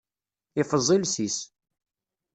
[0.61, 1.37] Iffeẓ iles-is.